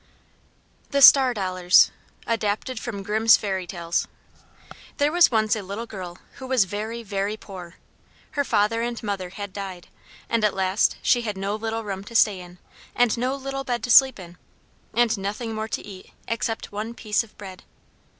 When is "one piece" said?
16.71-17.23